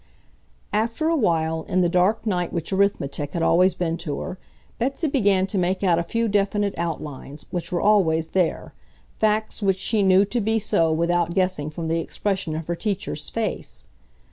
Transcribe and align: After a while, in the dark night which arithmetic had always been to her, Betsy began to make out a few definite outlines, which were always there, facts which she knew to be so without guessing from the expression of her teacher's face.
After 0.73 1.09
a 1.09 1.15
while, 1.15 1.61
in 1.67 1.81
the 1.81 1.87
dark 1.87 2.25
night 2.25 2.51
which 2.51 2.73
arithmetic 2.73 3.33
had 3.33 3.43
always 3.43 3.75
been 3.75 3.97
to 3.97 4.19
her, 4.21 4.39
Betsy 4.79 5.07
began 5.07 5.45
to 5.45 5.59
make 5.59 5.83
out 5.83 5.99
a 5.99 6.03
few 6.03 6.27
definite 6.27 6.73
outlines, 6.75 7.45
which 7.51 7.71
were 7.71 7.81
always 7.81 8.29
there, 8.29 8.73
facts 9.19 9.61
which 9.61 9.77
she 9.77 10.01
knew 10.01 10.25
to 10.25 10.41
be 10.41 10.57
so 10.57 10.91
without 10.91 11.35
guessing 11.35 11.69
from 11.69 11.87
the 11.87 11.99
expression 11.99 12.55
of 12.55 12.65
her 12.65 12.75
teacher's 12.75 13.29
face. 13.29 13.85